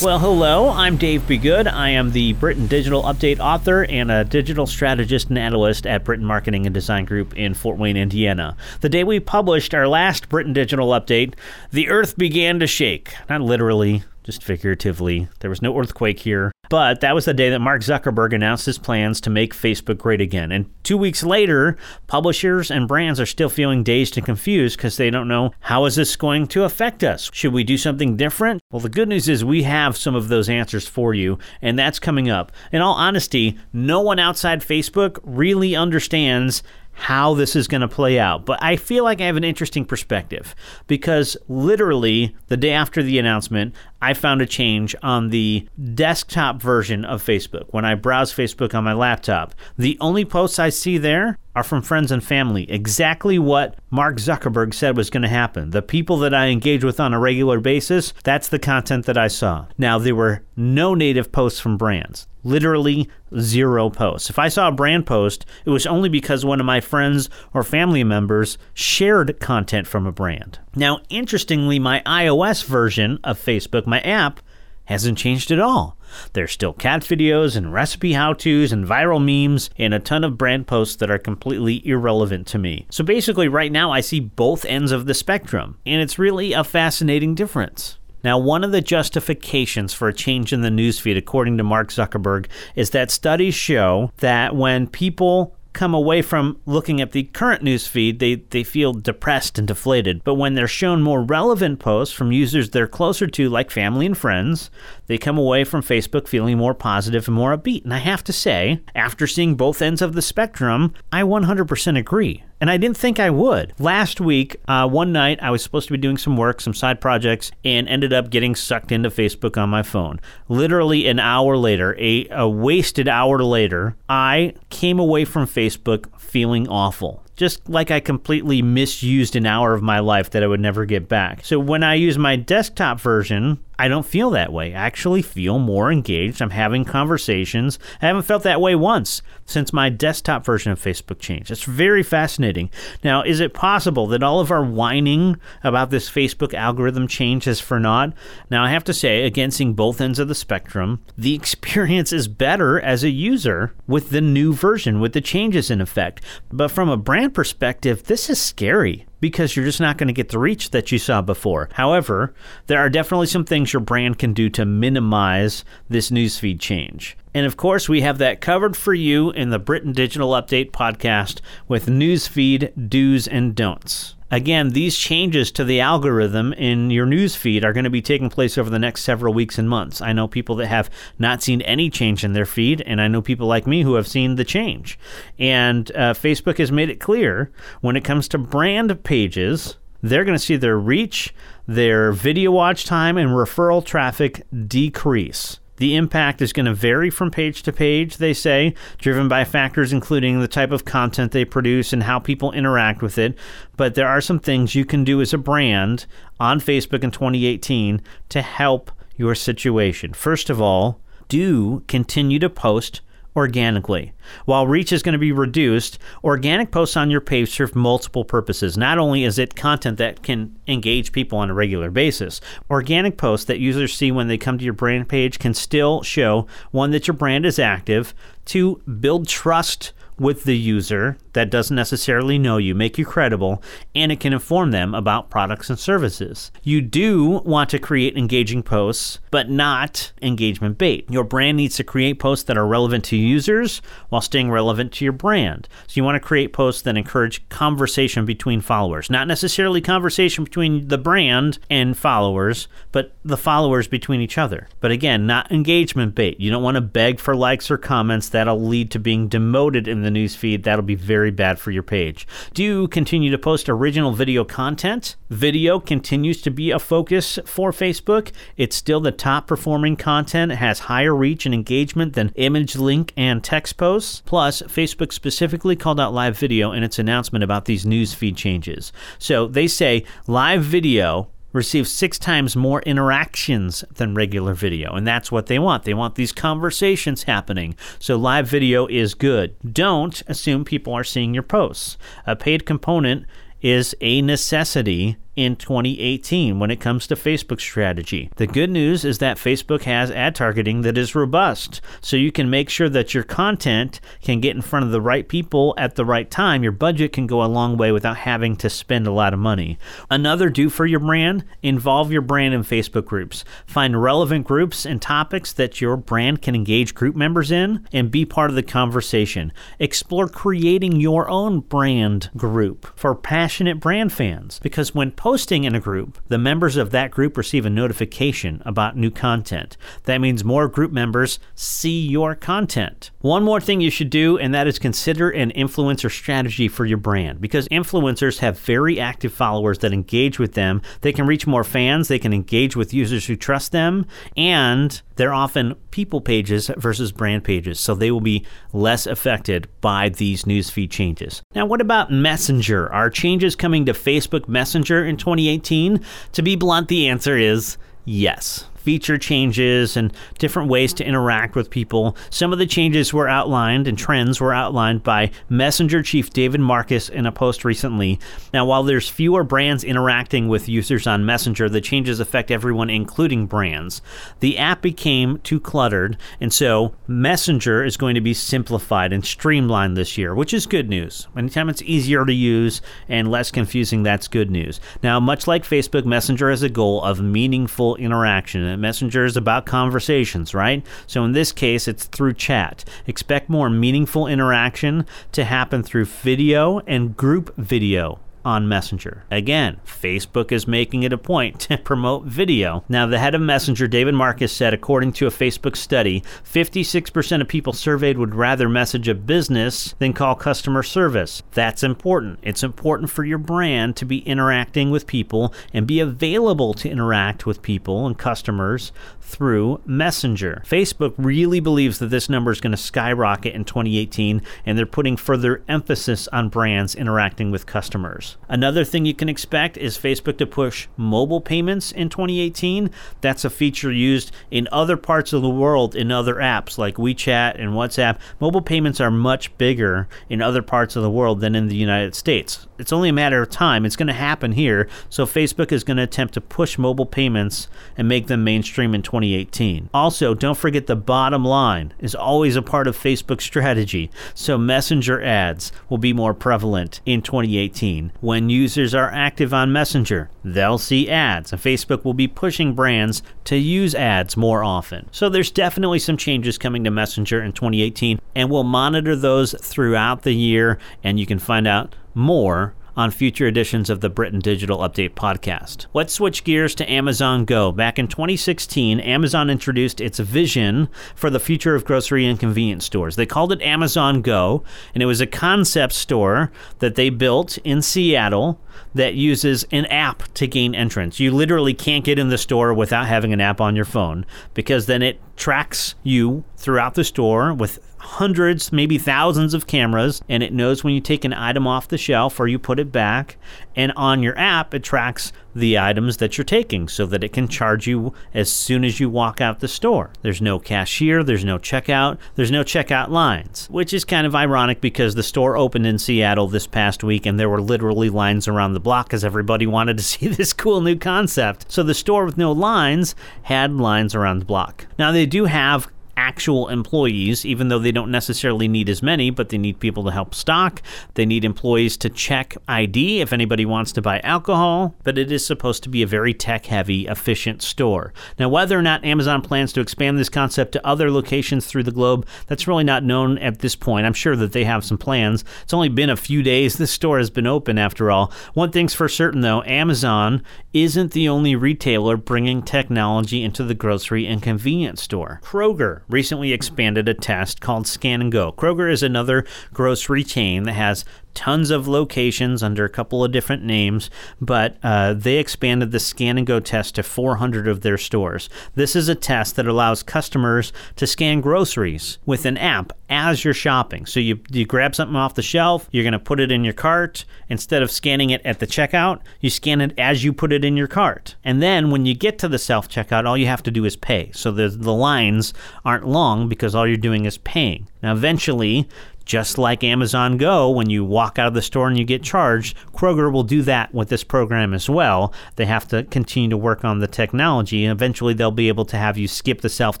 Well, 0.02 0.18
hello, 0.18 0.68
I'm 0.68 0.98
Dave 0.98 1.26
Be 1.26 1.38
Good. 1.38 1.66
I 1.66 1.88
am 1.88 2.12
the 2.12 2.34
Britton 2.34 2.66
Digital 2.66 3.02
Update 3.04 3.40
author 3.40 3.86
and 3.86 4.10
a 4.10 4.24
digital 4.24 4.66
strategist 4.66 5.30
and 5.30 5.38
analyst 5.38 5.86
at 5.86 6.04
Britton 6.04 6.26
Marketing 6.26 6.66
and 6.66 6.74
Design 6.74 7.06
Group 7.06 7.34
in 7.34 7.54
Fort 7.54 7.78
Wayne, 7.78 7.96
Indiana. 7.96 8.58
The 8.82 8.90
day 8.90 9.04
we 9.04 9.20
published 9.20 9.74
our 9.74 9.88
last 9.88 10.28
Britton 10.28 10.52
Digital 10.52 10.88
Update, 10.88 11.32
the 11.70 11.88
earth 11.88 12.18
began 12.18 12.60
to 12.60 12.66
shake. 12.66 13.14
Not 13.30 13.40
literally, 13.40 14.04
just 14.22 14.44
figuratively. 14.44 15.28
There 15.40 15.50
was 15.50 15.62
no 15.62 15.76
earthquake 15.78 16.20
here. 16.20 16.52
But 16.68 17.00
that 17.00 17.14
was 17.14 17.24
the 17.24 17.34
day 17.34 17.50
that 17.50 17.60
Mark 17.60 17.82
Zuckerberg 17.82 18.32
announced 18.32 18.66
his 18.66 18.78
plans 18.78 19.20
to 19.22 19.30
make 19.30 19.54
Facebook 19.54 19.98
great 19.98 20.20
again. 20.20 20.52
And 20.52 20.70
two 20.82 20.96
weeks 20.96 21.22
later, 21.22 21.76
publishers 22.06 22.70
and 22.70 22.88
brands 22.88 23.20
are 23.20 23.26
still 23.26 23.48
feeling 23.48 23.82
dazed 23.82 24.16
and 24.16 24.26
confused 24.26 24.76
because 24.76 24.96
they 24.96 25.10
don't 25.10 25.28
know 25.28 25.52
how 25.60 25.84
is 25.84 25.96
this 25.96 26.16
going 26.16 26.46
to 26.48 26.64
affect 26.64 27.04
us? 27.04 27.30
Should 27.32 27.52
we 27.52 27.64
do 27.64 27.78
something 27.78 28.16
different? 28.16 28.62
Well, 28.70 28.80
the 28.80 28.88
good 28.88 29.08
news 29.08 29.28
is 29.28 29.44
we 29.44 29.62
have 29.64 29.96
some 29.96 30.14
of 30.14 30.28
those 30.28 30.48
answers 30.48 30.86
for 30.86 31.14
you, 31.14 31.38
and 31.62 31.78
that's 31.78 31.98
coming 31.98 32.28
up. 32.30 32.52
In 32.72 32.82
all 32.82 32.94
honesty, 32.94 33.58
no 33.72 34.00
one 34.00 34.18
outside 34.18 34.60
Facebook 34.60 35.18
really 35.22 35.76
understands 35.76 36.62
how 36.96 37.34
this 37.34 37.54
is 37.54 37.68
going 37.68 37.82
to 37.82 37.88
play 37.88 38.18
out. 38.18 38.46
But 38.46 38.62
I 38.62 38.76
feel 38.76 39.04
like 39.04 39.20
I 39.20 39.26
have 39.26 39.36
an 39.36 39.44
interesting 39.44 39.84
perspective 39.84 40.54
because 40.86 41.36
literally 41.46 42.34
the 42.48 42.56
day 42.56 42.72
after 42.72 43.02
the 43.02 43.18
announcement, 43.18 43.74
I 44.06 44.14
found 44.14 44.40
a 44.40 44.46
change 44.46 44.94
on 45.02 45.30
the 45.30 45.68
desktop 45.94 46.62
version 46.62 47.04
of 47.04 47.24
Facebook. 47.24 47.64
When 47.70 47.84
I 47.84 47.96
browse 47.96 48.32
Facebook 48.32 48.72
on 48.72 48.84
my 48.84 48.92
laptop, 48.92 49.52
the 49.76 49.98
only 50.00 50.24
posts 50.24 50.60
I 50.60 50.68
see 50.68 50.96
there 50.96 51.40
are 51.56 51.64
from 51.64 51.82
friends 51.82 52.12
and 52.12 52.22
family. 52.22 52.70
Exactly 52.70 53.36
what 53.36 53.80
Mark 53.90 54.18
Zuckerberg 54.18 54.74
said 54.74 54.96
was 54.96 55.10
going 55.10 55.24
to 55.24 55.28
happen. 55.28 55.70
The 55.70 55.82
people 55.82 56.18
that 56.18 56.32
I 56.32 56.46
engage 56.46 56.84
with 56.84 57.00
on 57.00 57.14
a 57.14 57.18
regular 57.18 57.58
basis, 57.58 58.14
that's 58.22 58.48
the 58.48 58.60
content 58.60 59.06
that 59.06 59.18
I 59.18 59.26
saw. 59.26 59.66
Now, 59.76 59.98
there 59.98 60.14
were 60.14 60.44
no 60.54 60.94
native 60.94 61.32
posts 61.32 61.58
from 61.58 61.76
brands 61.76 62.28
literally 62.46 63.10
zero 63.38 63.90
posts. 63.90 64.30
If 64.30 64.38
I 64.38 64.48
saw 64.48 64.68
a 64.68 64.72
brand 64.72 65.04
post, 65.04 65.44
it 65.64 65.70
was 65.70 65.86
only 65.86 66.08
because 66.08 66.44
one 66.44 66.60
of 66.60 66.66
my 66.66 66.80
friends 66.80 67.28
or 67.52 67.64
family 67.64 68.04
members 68.04 68.56
shared 68.72 69.40
content 69.40 69.86
from 69.86 70.06
a 70.06 70.12
brand. 70.12 70.60
Now, 70.76 71.00
interestingly, 71.08 71.78
my 71.78 72.02
iOS 72.04 72.62
version 72.62 73.18
of 73.24 73.42
Facebook, 73.42 73.86
my 73.86 74.00
app, 74.02 74.40
hasn't 74.84 75.18
changed 75.18 75.50
at 75.50 75.58
all. 75.58 75.96
There's 76.34 76.52
still 76.52 76.74
cat 76.74 77.02
videos 77.02 77.56
and 77.56 77.72
recipe 77.72 78.12
how 78.12 78.34
to's 78.34 78.72
and 78.72 78.86
viral 78.86 79.24
memes 79.24 79.70
and 79.78 79.94
a 79.94 79.98
ton 79.98 80.22
of 80.22 80.38
brand 80.38 80.66
posts 80.66 80.96
that 80.96 81.10
are 81.10 81.18
completely 81.18 81.84
irrelevant 81.86 82.46
to 82.48 82.58
me. 82.58 82.86
So 82.90 83.02
basically, 83.02 83.48
right 83.48 83.72
now, 83.72 83.90
I 83.90 84.00
see 84.00 84.20
both 84.20 84.64
ends 84.66 84.92
of 84.92 85.06
the 85.06 85.14
spectrum, 85.14 85.78
and 85.86 86.00
it's 86.00 86.18
really 86.18 86.52
a 86.52 86.62
fascinating 86.62 87.34
difference. 87.34 87.98
Now, 88.22 88.38
one 88.38 88.62
of 88.62 88.72
the 88.72 88.80
justifications 88.80 89.94
for 89.94 90.08
a 90.08 90.14
change 90.14 90.52
in 90.52 90.60
the 90.60 90.68
newsfeed, 90.68 91.16
according 91.16 91.58
to 91.58 91.64
Mark 91.64 91.88
Zuckerberg, 91.88 92.46
is 92.74 92.90
that 92.90 93.10
studies 93.10 93.54
show 93.54 94.10
that 94.18 94.54
when 94.54 94.88
people 94.88 95.56
come 95.76 95.94
away 95.94 96.22
from 96.22 96.58
looking 96.66 97.00
at 97.00 97.12
the 97.12 97.24
current 97.24 97.62
newsfeed, 97.62 98.18
they, 98.18 98.36
they 98.36 98.64
feel 98.64 98.92
depressed 98.92 99.58
and 99.58 99.68
deflated. 99.68 100.24
But 100.24 100.34
when 100.34 100.54
they're 100.54 100.66
shown 100.66 101.02
more 101.02 101.22
relevant 101.22 101.78
posts 101.78 102.14
from 102.14 102.32
users 102.32 102.70
they're 102.70 102.88
closer 102.88 103.26
to, 103.26 103.48
like 103.48 103.70
family 103.70 104.06
and 104.06 104.16
friends, 104.16 104.70
they 105.06 105.18
come 105.18 105.38
away 105.38 105.64
from 105.64 105.82
Facebook 105.82 106.26
feeling 106.26 106.56
more 106.56 106.74
positive 106.74 107.28
and 107.28 107.36
more 107.36 107.56
upbeat. 107.56 107.84
And 107.84 107.94
I 107.94 107.98
have 107.98 108.24
to 108.24 108.32
say, 108.32 108.80
after 108.94 109.26
seeing 109.26 109.54
both 109.54 109.82
ends 109.82 110.02
of 110.02 110.14
the 110.14 110.22
spectrum, 110.22 110.94
I 111.12 111.22
100% 111.22 111.98
agree 111.98 112.42
and 112.60 112.70
I 112.70 112.76
didn't 112.76 112.96
think 112.96 113.20
I 113.20 113.30
would. 113.30 113.74
Last 113.78 114.20
week, 114.20 114.56
uh, 114.68 114.88
one 114.88 115.12
night, 115.12 115.38
I 115.42 115.50
was 115.50 115.62
supposed 115.62 115.88
to 115.88 115.92
be 115.92 115.98
doing 115.98 116.16
some 116.16 116.36
work, 116.36 116.60
some 116.60 116.74
side 116.74 117.00
projects, 117.00 117.50
and 117.64 117.88
ended 117.88 118.12
up 118.12 118.30
getting 118.30 118.54
sucked 118.54 118.92
into 118.92 119.10
Facebook 119.10 119.60
on 119.60 119.68
my 119.68 119.82
phone. 119.82 120.20
Literally 120.48 121.06
an 121.06 121.18
hour 121.18 121.56
later, 121.56 121.96
a, 121.98 122.26
a 122.30 122.48
wasted 122.48 123.08
hour 123.08 123.42
later, 123.42 123.96
I 124.08 124.54
came 124.70 124.98
away 124.98 125.24
from 125.24 125.46
Facebook 125.46 126.18
feeling 126.20 126.68
awful 126.68 127.22
just 127.36 127.68
like 127.68 127.90
I 127.90 128.00
completely 128.00 128.62
misused 128.62 129.36
an 129.36 129.46
hour 129.46 129.74
of 129.74 129.82
my 129.82 130.00
life 130.00 130.30
that 130.30 130.42
I 130.42 130.46
would 130.46 130.60
never 130.60 130.86
get 130.86 131.06
back. 131.06 131.44
So 131.44 131.58
when 131.58 131.82
I 131.82 131.94
use 131.94 132.18
my 132.18 132.34
desktop 132.34 132.98
version, 132.98 133.58
I 133.78 133.88
don't 133.88 134.06
feel 134.06 134.30
that 134.30 134.52
way. 134.52 134.74
I 134.74 134.86
actually 134.86 135.22
feel 135.22 135.58
more 135.58 135.92
engaged. 135.92 136.40
I'm 136.40 136.50
having 136.50 136.84
conversations. 136.84 137.78
I 138.00 138.06
haven't 138.06 138.22
felt 138.22 138.42
that 138.44 138.60
way 138.60 138.74
once 138.74 139.22
since 139.44 139.72
my 139.72 139.90
desktop 139.90 140.44
version 140.44 140.72
of 140.72 140.82
Facebook 140.82 141.18
changed. 141.18 141.50
It's 141.50 141.64
very 141.64 142.02
fascinating. 142.02 142.70
Now, 143.04 143.22
is 143.22 143.40
it 143.40 143.54
possible 143.54 144.06
that 144.08 144.22
all 144.22 144.40
of 144.40 144.50
our 144.50 144.64
whining 144.64 145.38
about 145.62 145.90
this 145.90 146.10
Facebook 146.10 146.54
algorithm 146.54 147.06
change 147.06 147.46
is 147.46 147.60
for 147.60 147.78
naught? 147.78 148.14
Now, 148.50 148.64
I 148.64 148.70
have 148.70 148.84
to 148.84 148.94
say, 148.94 149.24
again, 149.24 149.50
seeing 149.50 149.74
both 149.74 150.00
ends 150.00 150.18
of 150.18 150.28
the 150.28 150.34
spectrum, 150.34 151.02
the 151.18 151.34
experience 151.34 152.12
is 152.12 152.28
better 152.28 152.80
as 152.80 153.04
a 153.04 153.10
user 153.10 153.74
with 153.86 154.10
the 154.10 154.20
new 154.20 154.52
version, 154.54 155.00
with 155.00 155.12
the 155.12 155.20
changes 155.20 155.70
in 155.70 155.80
effect. 155.80 156.22
But 156.50 156.70
from 156.70 156.88
a 156.88 156.96
brand 156.96 157.34
perspective, 157.34 158.04
this 158.04 158.30
is 158.30 158.40
scary 158.40 159.06
because 159.26 159.56
you're 159.56 159.64
just 159.64 159.80
not 159.80 159.98
going 159.98 160.06
to 160.06 160.12
get 160.12 160.28
the 160.28 160.38
reach 160.38 160.70
that 160.70 160.92
you 160.92 160.98
saw 160.98 161.20
before. 161.20 161.68
However, 161.72 162.34
there 162.66 162.78
are 162.78 162.88
definitely 162.88 163.26
some 163.26 163.44
things 163.44 163.72
your 163.72 163.80
brand 163.80 164.18
can 164.18 164.32
do 164.32 164.48
to 164.50 164.64
minimize 164.64 165.64
this 165.88 166.10
newsfeed 166.10 166.60
change. 166.60 167.16
And 167.34 167.46
of 167.46 167.56
course, 167.56 167.88
we 167.88 168.00
have 168.00 168.18
that 168.18 168.40
covered 168.40 168.76
for 168.76 168.94
you 168.94 169.30
in 169.30 169.50
the 169.50 169.58
Britton 169.58 169.92
Digital 169.92 170.30
Update 170.30 170.70
podcast 170.70 171.40
with 171.68 171.86
newsfeed 171.86 172.88
do's 172.88 173.28
and 173.28 173.54
don'ts. 173.54 174.15
Again, 174.30 174.70
these 174.70 174.96
changes 174.96 175.52
to 175.52 175.64
the 175.64 175.80
algorithm 175.80 176.52
in 176.54 176.90
your 176.90 177.06
news 177.06 177.36
feed 177.36 177.64
are 177.64 177.72
going 177.72 177.84
to 177.84 177.90
be 177.90 178.02
taking 178.02 178.28
place 178.28 178.58
over 178.58 178.68
the 178.68 178.78
next 178.78 179.04
several 179.04 179.32
weeks 179.32 179.56
and 179.56 179.68
months. 179.68 180.00
I 180.00 180.12
know 180.12 180.26
people 180.26 180.56
that 180.56 180.66
have 180.66 180.90
not 181.16 181.42
seen 181.42 181.62
any 181.62 181.90
change 181.90 182.24
in 182.24 182.32
their 182.32 182.44
feed, 182.44 182.82
and 182.82 183.00
I 183.00 183.06
know 183.06 183.22
people 183.22 183.46
like 183.46 183.68
me 183.68 183.82
who 183.82 183.94
have 183.94 184.08
seen 184.08 184.34
the 184.34 184.44
change. 184.44 184.98
And 185.38 185.90
uh, 185.92 186.12
Facebook 186.14 186.58
has 186.58 186.72
made 186.72 186.90
it 186.90 186.98
clear 186.98 187.52
when 187.82 187.94
it 187.94 188.04
comes 188.04 188.26
to 188.28 188.38
brand 188.38 189.04
pages, 189.04 189.76
they're 190.02 190.24
going 190.24 190.38
to 190.38 190.44
see 190.44 190.56
their 190.56 190.78
reach, 190.78 191.32
their 191.68 192.10
video 192.10 192.50
watch 192.50 192.84
time, 192.84 193.16
and 193.16 193.30
referral 193.30 193.84
traffic 193.84 194.44
decrease. 194.66 195.60
The 195.76 195.96
impact 195.96 196.40
is 196.40 196.52
going 196.52 196.66
to 196.66 196.74
vary 196.74 197.10
from 197.10 197.30
page 197.30 197.62
to 197.64 197.72
page, 197.72 198.16
they 198.16 198.32
say, 198.32 198.74
driven 198.98 199.28
by 199.28 199.44
factors 199.44 199.92
including 199.92 200.40
the 200.40 200.48
type 200.48 200.70
of 200.70 200.84
content 200.84 201.32
they 201.32 201.44
produce 201.44 201.92
and 201.92 202.02
how 202.02 202.18
people 202.18 202.52
interact 202.52 203.02
with 203.02 203.18
it. 203.18 203.36
But 203.76 203.94
there 203.94 204.08
are 204.08 204.20
some 204.20 204.38
things 204.38 204.74
you 204.74 204.84
can 204.84 205.04
do 205.04 205.20
as 205.20 205.32
a 205.32 205.38
brand 205.38 206.06
on 206.40 206.60
Facebook 206.60 207.04
in 207.04 207.10
2018 207.10 208.00
to 208.30 208.42
help 208.42 208.90
your 209.16 209.34
situation. 209.34 210.12
First 210.12 210.50
of 210.50 210.60
all, 210.60 211.00
do 211.28 211.80
continue 211.88 212.38
to 212.38 212.50
post 212.50 213.00
organically. 213.36 214.12
While 214.46 214.66
reach 214.66 214.92
is 214.92 215.02
going 215.02 215.12
to 215.12 215.18
be 215.18 215.30
reduced, 215.30 215.98
organic 216.24 216.70
posts 216.70 216.96
on 216.96 217.10
your 217.10 217.20
page 217.20 217.50
serve 217.50 217.76
multiple 217.76 218.24
purposes. 218.24 218.76
Not 218.78 218.98
only 218.98 219.24
is 219.24 219.38
it 219.38 219.54
content 219.54 219.98
that 219.98 220.22
can 220.22 220.58
engage 220.66 221.12
people 221.12 221.38
on 221.38 221.50
a 221.50 221.54
regular 221.54 221.90
basis, 221.90 222.40
organic 222.70 223.18
posts 223.18 223.46
that 223.46 223.60
users 223.60 223.94
see 223.94 224.10
when 224.10 224.28
they 224.28 224.38
come 224.38 224.58
to 224.58 224.64
your 224.64 224.72
brand 224.72 225.08
page 225.08 225.38
can 225.38 225.54
still 225.54 226.02
show 226.02 226.46
one 226.70 226.90
that 226.90 227.06
your 227.06 227.16
brand 227.16 227.44
is 227.44 227.58
active, 227.58 228.14
to 228.46 228.76
build 229.00 229.28
trust 229.28 229.92
with 230.18 230.44
the 230.44 230.56
user 230.56 231.18
that 231.36 231.50
doesn't 231.50 231.76
necessarily 231.76 232.38
know 232.38 232.56
you, 232.56 232.74
make 232.74 232.98
you 232.98 233.06
credible, 233.06 233.62
and 233.94 234.10
it 234.10 234.20
can 234.20 234.32
inform 234.32 234.70
them 234.70 234.94
about 234.94 235.30
products 235.30 235.70
and 235.70 235.78
services. 235.78 236.50
You 236.62 236.80
do 236.80 237.38
want 237.44 237.70
to 237.70 237.78
create 237.78 238.16
engaging 238.16 238.62
posts, 238.62 239.20
but 239.30 239.48
not 239.48 240.12
engagement 240.20 240.78
bait. 240.78 241.08
Your 241.10 241.24
brand 241.24 241.56
needs 241.56 241.76
to 241.76 241.84
create 241.84 242.18
posts 242.18 242.44
that 242.44 242.58
are 242.58 242.66
relevant 242.66 243.04
to 243.06 243.16
users 243.16 243.82
while 244.08 244.20
staying 244.20 244.50
relevant 244.50 244.92
to 244.92 245.04
your 245.04 245.12
brand. 245.12 245.68
So 245.86 245.98
you 245.98 246.04
want 246.04 246.16
to 246.16 246.26
create 246.26 246.52
posts 246.52 246.82
that 246.82 246.96
encourage 246.96 247.48
conversation 247.48 248.24
between 248.24 248.60
followers, 248.60 249.10
not 249.10 249.28
necessarily 249.28 249.80
conversation 249.80 250.44
between 250.44 250.88
the 250.88 250.98
brand 250.98 251.58
and 251.70 251.96
followers, 251.96 252.68
but 252.92 253.14
the 253.24 253.36
followers 253.36 253.88
between 253.88 254.20
each 254.20 254.38
other. 254.38 254.68
But 254.80 254.90
again, 254.90 255.26
not 255.26 255.52
engagement 255.52 256.14
bait. 256.14 256.40
You 256.40 256.50
don't 256.50 256.62
want 256.62 256.76
to 256.76 256.80
beg 256.80 257.20
for 257.20 257.36
likes 257.36 257.70
or 257.70 257.78
comments 257.78 258.30
That'll 258.30 258.60
lead 258.60 258.90
to 258.90 258.98
being 258.98 259.28
demoted 259.28 259.88
in 259.88 260.02
the 260.02 260.10
newsfeed. 260.10 260.64
That'll 260.64 260.82
be 260.82 260.94
very 260.94 261.25
bad 261.30 261.58
for 261.58 261.70
your 261.70 261.82
page. 261.82 262.26
Do 262.54 262.62
you 262.62 262.88
continue 262.88 263.30
to 263.30 263.38
post 263.38 263.68
original 263.68 264.12
video 264.12 264.44
content? 264.44 265.16
Video 265.30 265.80
continues 265.80 266.40
to 266.42 266.50
be 266.50 266.70
a 266.70 266.78
focus 266.78 267.38
for 267.44 267.72
Facebook. 267.72 268.32
It's 268.56 268.76
still 268.76 269.00
the 269.00 269.12
top 269.12 269.46
performing 269.46 269.96
content. 269.96 270.52
It 270.52 270.56
has 270.56 270.80
higher 270.80 271.14
reach 271.14 271.46
and 271.46 271.54
engagement 271.54 272.14
than 272.14 272.32
image, 272.36 272.76
link, 272.76 273.12
and 273.16 273.42
text 273.42 273.76
posts. 273.76 274.22
Plus, 274.26 274.62
Facebook 274.62 275.12
specifically 275.12 275.76
called 275.76 276.00
out 276.00 276.14
live 276.14 276.38
video 276.38 276.72
in 276.72 276.82
its 276.82 276.98
announcement 276.98 277.44
about 277.44 277.64
these 277.64 277.84
newsfeed 277.84 278.36
changes. 278.36 278.92
So 279.18 279.46
they 279.46 279.68
say 279.68 280.04
live 280.26 280.62
video 280.62 281.28
receives 281.56 281.90
six 281.90 282.18
times 282.18 282.54
more 282.54 282.82
interactions 282.82 283.84
than 283.94 284.14
regular 284.14 284.54
video. 284.54 284.94
And 284.94 285.06
that's 285.06 285.32
what 285.32 285.46
they 285.46 285.58
want. 285.58 285.82
They 285.82 285.94
want 285.94 286.14
these 286.14 286.30
conversations 286.30 287.24
happening. 287.24 287.74
So 287.98 288.16
live 288.16 288.46
video 288.46 288.86
is 288.86 289.14
good. 289.14 289.56
Don't 289.72 290.22
assume 290.28 290.64
people 290.64 290.92
are 290.92 291.02
seeing 291.02 291.34
your 291.34 291.42
posts. 291.42 291.96
A 292.26 292.36
paid 292.36 292.66
component 292.66 293.26
is 293.62 293.96
a 294.00 294.22
necessity 294.22 295.16
in 295.36 295.54
2018 295.56 296.58
when 296.58 296.70
it 296.70 296.80
comes 296.80 297.06
to 297.06 297.14
Facebook 297.14 297.60
strategy. 297.60 298.30
The 298.36 298.46
good 298.46 298.70
news 298.70 299.04
is 299.04 299.18
that 299.18 299.36
Facebook 299.36 299.82
has 299.82 300.10
ad 300.10 300.34
targeting 300.34 300.80
that 300.82 300.98
is 300.98 301.14
robust, 301.14 301.80
so 302.00 302.16
you 302.16 302.32
can 302.32 302.50
make 302.50 302.70
sure 302.70 302.88
that 302.88 303.14
your 303.14 303.22
content 303.22 304.00
can 304.22 304.40
get 304.40 304.56
in 304.56 304.62
front 304.62 304.86
of 304.86 304.90
the 304.90 305.00
right 305.00 305.28
people 305.28 305.74
at 305.76 305.94
the 305.94 306.04
right 306.04 306.30
time. 306.30 306.62
Your 306.62 306.72
budget 306.72 307.12
can 307.12 307.26
go 307.26 307.42
a 307.42 307.46
long 307.46 307.76
way 307.76 307.92
without 307.92 308.16
having 308.16 308.56
to 308.56 308.70
spend 308.70 309.06
a 309.06 309.12
lot 309.12 309.34
of 309.34 309.38
money. 309.38 309.78
Another 310.10 310.48
do 310.48 310.70
for 310.70 310.86
your 310.86 311.00
brand 311.00 311.44
involve 311.62 312.10
your 312.10 312.22
brand 312.22 312.54
in 312.54 312.62
Facebook 312.62 313.04
groups. 313.04 313.44
Find 313.66 314.02
relevant 314.02 314.46
groups 314.46 314.86
and 314.86 315.00
topics 315.00 315.52
that 315.52 315.80
your 315.80 315.96
brand 315.96 316.40
can 316.42 316.54
engage 316.54 316.94
group 316.94 317.14
members 317.14 317.50
in 317.50 317.86
and 317.92 318.10
be 318.10 318.24
part 318.24 318.50
of 318.50 318.56
the 318.56 318.62
conversation. 318.62 319.52
Explore 319.78 320.28
creating 320.28 321.00
your 321.00 321.28
own 321.28 321.60
brand 321.60 322.30
group 322.36 322.86
for 322.98 323.14
passionate 323.14 323.80
brand 323.80 324.12
fans 324.12 324.58
because 324.60 324.94
when 324.94 325.10
posting 325.26 325.64
in 325.64 325.74
a 325.74 325.80
group, 325.80 326.20
the 326.28 326.38
members 326.38 326.76
of 326.76 326.92
that 326.92 327.10
group 327.10 327.36
receive 327.36 327.66
a 327.66 327.68
notification 327.68 328.62
about 328.64 328.96
new 328.96 329.10
content. 329.10 329.76
That 330.04 330.20
means 330.20 330.44
more 330.44 330.68
group 330.68 330.92
members 330.92 331.40
see 331.56 332.06
your 332.06 332.36
content. 332.36 333.10
One 333.22 333.42
more 333.42 333.60
thing 333.60 333.80
you 333.80 333.90
should 333.90 334.08
do, 334.08 334.38
and 334.38 334.54
that 334.54 334.68
is 334.68 334.78
consider 334.78 335.28
an 335.30 335.50
influencer 335.50 336.12
strategy 336.12 336.68
for 336.68 336.86
your 336.86 336.98
brand 336.98 337.40
because 337.40 337.66
influencers 337.70 338.38
have 338.38 338.56
very 338.60 339.00
active 339.00 339.32
followers 339.34 339.78
that 339.78 339.92
engage 339.92 340.38
with 340.38 340.52
them. 340.52 340.80
They 341.00 341.12
can 341.12 341.26
reach 341.26 341.44
more 341.44 341.64
fans, 341.64 342.06
they 342.06 342.20
can 342.20 342.32
engage 342.32 342.76
with 342.76 342.94
users 342.94 343.26
who 343.26 343.34
trust 343.34 343.72
them, 343.72 344.06
and 344.36 345.02
they're 345.16 345.34
often 345.34 345.74
people 345.90 346.20
pages 346.20 346.70
versus 346.76 347.12
brand 347.12 347.44
pages, 347.44 347.80
so 347.80 347.94
they 347.94 348.10
will 348.10 348.20
be 348.20 348.46
less 348.72 349.06
affected 349.06 349.68
by 349.80 350.08
these 350.08 350.44
newsfeed 350.44 350.90
changes. 350.90 351.42
Now, 351.54 351.66
what 351.66 351.80
about 351.80 352.10
Messenger? 352.10 352.92
Are 352.92 353.10
changes 353.10 353.56
coming 353.56 353.86
to 353.86 353.92
Facebook 353.92 354.48
Messenger 354.48 355.04
in 355.04 355.16
2018? 355.16 356.00
To 356.32 356.42
be 356.42 356.56
blunt, 356.56 356.88
the 356.88 357.08
answer 357.08 357.36
is 357.36 357.76
yes 358.04 358.66
feature 358.86 359.18
changes 359.18 359.96
and 359.96 360.12
different 360.38 360.68
ways 360.68 360.94
to 360.94 361.04
interact 361.04 361.56
with 361.56 361.70
people. 361.70 362.16
Some 362.30 362.52
of 362.52 362.60
the 362.60 362.66
changes 362.66 363.12
were 363.12 363.28
outlined 363.28 363.88
and 363.88 363.98
trends 363.98 364.40
were 364.40 364.54
outlined 364.54 365.02
by 365.02 365.32
Messenger 365.48 366.04
chief 366.04 366.30
David 366.30 366.60
Marcus 366.60 367.08
in 367.08 367.26
a 367.26 367.32
post 367.32 367.64
recently. 367.64 368.20
Now, 368.54 368.64
while 368.64 368.84
there's 368.84 369.08
fewer 369.08 369.42
brands 369.42 369.82
interacting 369.82 370.46
with 370.46 370.68
users 370.68 371.04
on 371.04 371.26
Messenger, 371.26 371.68
the 371.68 371.80
changes 371.80 372.20
affect 372.20 372.52
everyone, 372.52 372.88
including 372.88 373.46
brands. 373.46 374.02
The 374.38 374.56
app 374.56 374.82
became 374.82 375.38
too 375.38 375.58
cluttered, 375.58 376.16
and 376.40 376.52
so 376.52 376.94
Messenger 377.08 377.82
is 377.84 377.96
going 377.96 378.14
to 378.14 378.20
be 378.20 378.34
simplified 378.34 379.12
and 379.12 379.24
streamlined 379.24 379.96
this 379.96 380.16
year, 380.16 380.32
which 380.32 380.54
is 380.54 380.64
good 380.64 380.88
news. 380.88 381.26
Anytime 381.36 381.68
it's 381.68 381.82
easier 381.82 382.24
to 382.24 382.32
use 382.32 382.82
and 383.08 383.32
less 383.32 383.50
confusing, 383.50 384.04
that's 384.04 384.28
good 384.28 384.52
news. 384.52 384.78
Now, 385.02 385.18
much 385.18 385.48
like 385.48 385.64
Facebook, 385.64 386.04
Messenger 386.04 386.50
has 386.50 386.62
a 386.62 386.68
goal 386.68 387.02
of 387.02 387.20
meaningful 387.20 387.96
interaction 387.96 388.75
Messenger 388.76 389.24
is 389.24 389.36
about 389.36 389.66
conversations, 389.66 390.54
right? 390.54 390.84
So 391.06 391.24
in 391.24 391.32
this 391.32 391.52
case, 391.52 391.88
it's 391.88 392.06
through 392.06 392.34
chat. 392.34 392.84
Expect 393.06 393.48
more 393.48 393.70
meaningful 393.70 394.26
interaction 394.26 395.06
to 395.32 395.44
happen 395.44 395.82
through 395.82 396.06
video 396.06 396.80
and 396.80 397.16
group 397.16 397.54
video 397.56 398.20
on 398.46 398.68
Messenger. 398.68 399.24
Again, 399.28 399.80
Facebook 399.84 400.52
is 400.52 400.68
making 400.68 401.02
it 401.02 401.12
a 401.12 401.18
point 401.18 401.58
to 401.66 401.76
promote 401.76 402.24
video. 402.24 402.84
Now, 402.88 403.04
the 403.04 403.18
head 403.18 403.34
of 403.34 403.40
Messenger, 403.40 403.88
David 403.88 404.14
Marcus, 404.14 404.52
said 404.52 404.72
according 404.72 405.14
to 405.14 405.26
a 405.26 405.30
Facebook 405.30 405.76
study, 405.76 406.22
56% 406.44 407.40
of 407.40 407.48
people 407.48 407.72
surveyed 407.72 408.18
would 408.18 408.36
rather 408.36 408.68
message 408.68 409.08
a 409.08 409.14
business 409.14 409.96
than 409.98 410.12
call 410.12 410.36
customer 410.36 410.84
service. 410.84 411.42
That's 411.50 411.82
important. 411.82 412.38
It's 412.42 412.62
important 412.62 413.10
for 413.10 413.24
your 413.24 413.38
brand 413.38 413.96
to 413.96 414.04
be 414.04 414.18
interacting 414.18 414.92
with 414.92 415.08
people 415.08 415.52
and 415.72 415.84
be 415.84 415.98
available 415.98 416.72
to 416.74 416.88
interact 416.88 417.46
with 417.46 417.62
people 417.62 418.06
and 418.06 418.16
customers 418.16 418.92
through 419.20 419.80
Messenger. 419.84 420.62
Facebook 420.64 421.14
really 421.18 421.58
believes 421.58 421.98
that 421.98 422.10
this 422.10 422.28
number 422.28 422.52
is 422.52 422.60
going 422.60 422.70
to 422.70 422.76
skyrocket 422.76 423.54
in 423.54 423.64
2018, 423.64 424.40
and 424.64 424.78
they're 424.78 424.86
putting 424.86 425.16
further 425.16 425.64
emphasis 425.68 426.28
on 426.28 426.48
brands 426.48 426.94
interacting 426.94 427.50
with 427.50 427.66
customers. 427.66 428.35
Another 428.48 428.84
thing 428.84 429.04
you 429.04 429.14
can 429.14 429.28
expect 429.28 429.76
is 429.76 429.98
Facebook 429.98 430.38
to 430.38 430.46
push 430.46 430.88
mobile 430.96 431.40
payments 431.40 431.92
in 431.92 432.08
2018. 432.08 432.90
That's 433.20 433.44
a 433.44 433.50
feature 433.50 433.92
used 433.92 434.32
in 434.50 434.68
other 434.70 434.96
parts 434.96 435.32
of 435.32 435.42
the 435.42 435.48
world 435.48 435.94
in 435.94 436.12
other 436.12 436.36
apps 436.36 436.78
like 436.78 436.96
WeChat 436.96 437.60
and 437.60 437.72
WhatsApp. 437.72 438.18
Mobile 438.40 438.62
payments 438.62 439.00
are 439.00 439.10
much 439.10 439.56
bigger 439.58 440.08
in 440.28 440.40
other 440.40 440.62
parts 440.62 440.96
of 440.96 441.02
the 441.02 441.10
world 441.10 441.40
than 441.40 441.54
in 441.54 441.68
the 441.68 441.76
United 441.76 442.14
States. 442.14 442.66
It's 442.78 442.92
only 442.92 443.08
a 443.08 443.12
matter 443.12 443.42
of 443.42 443.50
time. 443.50 443.84
It's 443.84 443.96
going 443.96 444.06
to 444.06 444.12
happen 444.12 444.52
here. 444.52 444.88
So 445.08 445.26
Facebook 445.26 445.72
is 445.72 445.82
going 445.82 445.96
to 445.96 446.02
attempt 446.02 446.34
to 446.34 446.40
push 446.40 446.78
mobile 446.78 447.06
payments 447.06 447.68
and 447.96 448.06
make 448.06 448.26
them 448.26 448.44
mainstream 448.44 448.94
in 448.94 449.02
2018. 449.02 449.46
2018. 449.46 449.90
Also, 449.92 450.34
don't 450.34 450.58
forget 450.58 450.86
the 450.86 450.96
bottom 450.96 451.44
line 451.44 451.92
is 451.98 452.14
always 452.14 452.56
a 452.56 452.62
part 452.62 452.86
of 452.86 452.96
Facebook's 452.96 453.44
strategy, 453.44 454.10
so 454.34 454.58
Messenger 454.58 455.22
ads 455.22 455.72
will 455.88 455.98
be 455.98 456.12
more 456.12 456.34
prevalent 456.34 457.00
in 457.04 457.22
2018. 457.22 458.12
When 458.26 458.50
users 458.50 458.92
are 458.92 459.08
active 459.12 459.54
on 459.54 459.70
Messenger, 459.70 460.30
they'll 460.42 460.78
see 460.78 461.08
ads, 461.08 461.52
and 461.52 461.62
Facebook 461.62 462.04
will 462.04 462.12
be 462.12 462.26
pushing 462.26 462.74
brands 462.74 463.22
to 463.44 463.56
use 463.56 463.94
ads 463.94 464.36
more 464.36 464.64
often. 464.64 465.08
So 465.12 465.28
there's 465.28 465.52
definitely 465.52 466.00
some 466.00 466.16
changes 466.16 466.58
coming 466.58 466.82
to 466.82 466.90
Messenger 466.90 467.40
in 467.40 467.52
2018, 467.52 468.20
and 468.34 468.50
we'll 468.50 468.64
monitor 468.64 469.14
those 469.14 469.54
throughout 469.62 470.22
the 470.22 470.34
year, 470.34 470.76
and 471.04 471.20
you 471.20 471.24
can 471.24 471.38
find 471.38 471.68
out 471.68 471.94
more 472.14 472.74
on 472.96 473.10
future 473.10 473.46
editions 473.46 473.90
of 473.90 474.00
the 474.00 474.08
Britton 474.08 474.40
Digital 474.40 474.78
Update 474.78 475.10
podcast. 475.10 475.86
Let's 475.92 476.14
switch 476.14 476.44
gears 476.44 476.74
to 476.76 476.90
Amazon 476.90 477.44
Go. 477.44 477.70
Back 477.70 477.98
in 477.98 478.08
2016, 478.08 479.00
Amazon 479.00 479.50
introduced 479.50 480.00
its 480.00 480.18
vision 480.18 480.88
for 481.14 481.28
the 481.28 481.38
future 481.38 481.74
of 481.74 481.84
grocery 481.84 482.26
and 482.26 482.40
convenience 482.40 482.86
stores. 482.86 483.16
They 483.16 483.26
called 483.26 483.52
it 483.52 483.60
Amazon 483.60 484.22
Go, 484.22 484.64
and 484.94 485.02
it 485.02 485.06
was 485.06 485.20
a 485.20 485.26
concept 485.26 485.92
store 485.92 486.50
that 486.78 486.94
they 486.94 487.10
built 487.10 487.58
in 487.58 487.82
Seattle 487.82 488.58
that 488.94 489.14
uses 489.14 489.66
an 489.70 489.84
app 489.86 490.22
to 490.34 490.46
gain 490.46 490.74
entrance. 490.74 491.20
You 491.20 491.30
literally 491.30 491.74
can't 491.74 492.04
get 492.04 492.18
in 492.18 492.28
the 492.28 492.38
store 492.38 492.72
without 492.72 493.06
having 493.06 493.32
an 493.32 493.40
app 493.40 493.60
on 493.60 493.76
your 493.76 493.84
phone 493.84 494.24
because 494.54 494.86
then 494.86 495.02
it 495.02 495.20
tracks 495.36 495.94
you 496.02 496.44
throughout 496.56 496.94
the 496.94 497.04
store 497.04 497.52
with 497.52 497.78
hundreds, 498.06 498.72
maybe 498.72 498.98
thousands 498.98 499.52
of 499.52 499.66
cameras, 499.66 500.22
and 500.28 500.42
it 500.42 500.52
knows 500.52 500.84
when 500.84 500.94
you 500.94 501.00
take 501.00 501.24
an 501.24 501.32
item 501.32 501.66
off 501.66 501.88
the 501.88 501.98
shelf 501.98 502.38
or 502.38 502.46
you 502.46 502.58
put 502.58 502.78
it 502.78 502.92
back. 502.92 503.36
And 503.74 503.92
on 503.96 504.22
your 504.22 504.38
app, 504.38 504.72
it 504.72 504.84
tracks 504.84 505.32
the 505.54 505.78
items 505.78 506.18
that 506.18 506.36
you're 506.36 506.44
taking 506.44 506.86
so 506.86 507.06
that 507.06 507.24
it 507.24 507.32
can 507.32 507.48
charge 507.48 507.86
you 507.86 508.12
as 508.32 508.50
soon 508.50 508.84
as 508.84 509.00
you 509.00 509.08
walk 509.08 509.40
out 509.40 509.60
the 509.60 509.68
store. 509.68 510.10
There's 510.22 510.40
no 510.40 510.58
cashier, 510.58 511.24
there's 511.24 511.44
no 511.44 511.58
checkout, 511.58 512.18
there's 512.36 512.50
no 512.50 512.62
checkout 512.62 513.08
lines, 513.08 513.66
which 513.70 513.92
is 513.92 514.04
kind 514.04 514.26
of 514.26 514.34
ironic 514.34 514.80
because 514.80 515.14
the 515.14 515.22
store 515.22 515.56
opened 515.56 515.86
in 515.86 515.98
Seattle 515.98 516.46
this 516.46 516.66
past 516.66 517.02
week 517.02 517.26
and 517.26 517.40
there 517.40 517.48
were 517.48 517.60
literally 517.60 518.10
lines 518.10 518.46
around 518.46 518.74
the 518.74 518.80
block 518.80 519.06
because 519.06 519.24
everybody 519.24 519.66
wanted 519.76 519.96
to 519.96 520.04
see 520.04 520.28
this 520.28 520.52
cool 520.52 520.80
new 520.80 520.96
concept. 520.96 521.72
So 521.72 521.82
the 521.82 521.94
store 521.94 522.24
with 522.24 522.38
no 522.38 522.52
lines 522.52 523.14
had 523.42 523.72
lines 523.72 524.14
around 524.14 524.40
the 524.40 524.44
block. 524.44 524.86
Now 524.98 525.10
they 525.10 525.26
do 525.26 525.46
have 525.46 525.90
actual 526.16 526.68
employees, 526.68 527.44
even 527.44 527.68
though 527.68 527.78
they 527.78 527.92
don't 527.92 528.10
necessarily 528.10 528.68
need 528.68 528.88
as 528.88 529.02
many, 529.02 529.30
but 529.30 529.48
they 529.48 529.58
need 529.58 529.80
people 529.80 530.04
to 530.04 530.10
help 530.10 530.34
stock. 530.34 530.82
They 531.14 531.26
need 531.26 531.44
employees 531.44 531.96
to 531.98 532.10
check 532.10 532.56
ID 532.68 533.20
if 533.20 533.32
anybody 533.32 533.66
wants 533.66 533.92
to 533.92 534.02
buy 534.02 534.20
alcohol, 534.20 534.94
but 535.04 535.18
it 535.18 535.30
is 535.30 535.44
supposed 535.44 535.82
to 535.84 535.88
be 535.88 536.02
a 536.02 536.06
very 536.06 536.34
tech 536.34 536.66
heavy, 536.66 537.06
efficient 537.06 537.62
store. 537.62 538.12
Now, 538.38 538.48
whether 538.48 538.78
or 538.78 538.82
not 538.82 539.04
Amazon 539.04 539.42
plans 539.42 539.72
to 539.74 539.80
expand 539.80 540.18
this 540.18 540.28
concept 540.28 540.72
to 540.72 540.86
other 540.86 541.10
locations 541.10 541.66
through 541.66 541.84
the 541.84 541.92
globe, 541.92 542.26
that's 542.46 542.66
really 542.66 542.84
not 542.84 543.04
known 543.04 543.38
at 543.38 543.58
this 543.58 543.76
point. 543.76 544.06
I'm 544.06 544.12
sure 544.12 544.36
that 544.36 544.52
they 544.52 544.64
have 544.64 544.84
some 544.84 544.98
plans. 544.98 545.44
It's 545.62 545.74
only 545.74 545.88
been 545.88 546.10
a 546.10 546.16
few 546.16 546.42
days. 546.42 546.76
This 546.86 546.92
store 546.92 547.18
has 547.18 547.30
been 547.30 547.48
open 547.48 547.78
after 547.78 548.12
all. 548.12 548.32
One 548.54 548.70
thing's 548.70 548.94
for 548.94 549.08
certain 549.08 549.40
though 549.40 549.62
Amazon 549.64 550.42
isn't 550.72 551.12
the 551.12 551.28
only 551.28 551.56
retailer 551.56 552.16
bringing 552.16 552.62
technology 552.62 553.42
into 553.42 553.64
the 553.64 553.74
grocery 553.74 554.26
and 554.26 554.42
convenience 554.42 555.02
store. 555.02 555.40
Kroger 555.42 556.02
recently 556.08 556.52
expanded 556.52 557.08
a 557.08 557.14
test 557.14 557.60
called 557.60 557.86
Scan 557.86 558.20
and 558.20 558.32
Go. 558.32 558.52
Kroger 558.52 558.90
is 558.90 559.02
another 559.02 559.44
grocery 559.72 560.24
chain 560.24 560.64
that 560.64 560.72
has 560.72 561.04
tons 561.36 561.70
of 561.70 561.86
locations 561.86 562.62
under 562.62 562.84
a 562.84 562.88
couple 562.88 563.22
of 563.22 563.30
different 563.30 563.62
names, 563.62 564.10
but 564.40 564.78
uh, 564.82 565.14
they 565.14 565.36
expanded 565.36 565.92
the 565.92 566.00
scan 566.00 566.38
and 566.38 566.46
go 566.46 566.58
test 566.58 566.96
to 566.96 567.02
400 567.04 567.68
of 567.68 567.82
their 567.82 567.98
stores. 567.98 568.48
This 568.74 568.96
is 568.96 569.08
a 569.08 569.14
test 569.14 569.54
that 569.54 569.68
allows 569.68 570.02
customers 570.02 570.72
to 570.96 571.06
scan 571.06 571.40
groceries 571.40 572.18
with 572.26 572.46
an 572.46 572.56
app 572.56 572.92
as 573.08 573.44
you're 573.44 573.54
shopping. 573.54 574.06
So 574.06 574.18
you, 574.18 574.40
you 574.50 574.64
grab 574.64 574.94
something 574.94 575.14
off 575.14 575.34
the 575.34 575.42
shelf, 575.42 575.88
you're 575.92 576.02
going 576.02 576.12
to 576.12 576.18
put 576.18 576.40
it 576.40 576.50
in 576.50 576.64
your 576.64 576.72
cart. 576.72 577.24
Instead 577.48 577.82
of 577.82 577.90
scanning 577.90 578.30
it 578.30 578.44
at 578.44 578.58
the 578.58 578.66
checkout, 578.66 579.20
you 579.40 579.50
scan 579.50 579.80
it 579.80 579.96
as 579.96 580.24
you 580.24 580.32
put 580.32 580.52
it 580.52 580.64
in 580.64 580.76
your 580.76 580.88
cart. 580.88 581.36
And 581.44 581.62
then 581.62 581.90
when 581.90 582.06
you 582.06 582.14
get 582.14 582.38
to 582.40 582.48
the 582.48 582.58
self 582.58 582.88
checkout, 582.88 583.26
all 583.26 583.36
you 583.36 583.46
have 583.46 583.62
to 583.64 583.70
do 583.70 583.84
is 583.84 583.94
pay. 583.94 584.30
So 584.34 584.50
the, 584.50 584.68
the 584.68 584.92
lines 584.92 585.54
aren't 585.84 586.08
long 586.08 586.48
because 586.48 586.74
all 586.74 586.86
you're 586.86 586.96
doing 586.96 587.24
is 587.24 587.38
paying. 587.38 587.88
Now, 588.02 588.12
eventually, 588.12 588.88
just 589.26 589.58
like 589.58 589.84
Amazon 589.84 590.38
Go, 590.38 590.70
when 590.70 590.88
you 590.88 591.04
walk 591.04 591.38
out 591.38 591.48
of 591.48 591.54
the 591.54 591.60
store 591.60 591.88
and 591.88 591.98
you 591.98 592.04
get 592.04 592.22
charged, 592.22 592.76
Kroger 592.94 593.30
will 593.30 593.42
do 593.42 593.60
that 593.62 593.92
with 593.92 594.08
this 594.08 594.24
program 594.24 594.72
as 594.72 594.88
well. 594.88 595.34
They 595.56 595.66
have 595.66 595.86
to 595.88 596.04
continue 596.04 596.48
to 596.50 596.56
work 596.56 596.84
on 596.84 597.00
the 597.00 597.08
technology, 597.08 597.84
and 597.84 597.92
eventually 597.92 598.32
they'll 598.32 598.52
be 598.52 598.68
able 598.68 598.84
to 598.86 598.96
have 598.96 599.18
you 599.18 599.28
skip 599.28 599.60
the 599.60 599.68
self 599.68 600.00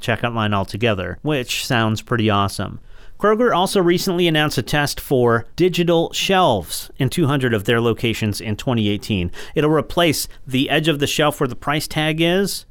checkout 0.00 0.34
line 0.34 0.54
altogether, 0.54 1.18
which 1.22 1.66
sounds 1.66 2.00
pretty 2.00 2.30
awesome. 2.30 2.80
Kroger 3.18 3.54
also 3.54 3.80
recently 3.80 4.28
announced 4.28 4.58
a 4.58 4.62
test 4.62 5.00
for 5.00 5.46
digital 5.56 6.12
shelves 6.12 6.90
in 6.98 7.08
200 7.08 7.54
of 7.54 7.64
their 7.64 7.80
locations 7.80 8.40
in 8.40 8.56
2018. 8.56 9.32
It'll 9.54 9.70
replace 9.70 10.28
the 10.46 10.68
edge 10.70 10.86
of 10.86 10.98
the 10.98 11.06
shelf 11.06 11.40
where 11.40 11.48
the 11.48 11.56
price 11.56 11.88
tag 11.88 12.20
is 12.20 12.66